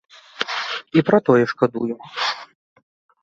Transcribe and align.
І 0.99 1.03
пра 1.09 1.19
тое 1.27 1.43
шкадую. 1.51 1.91